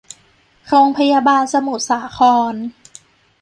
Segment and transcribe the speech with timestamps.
[0.67, 2.19] โรงพยาบาลสมุทรสาค
[2.51, 2.53] ร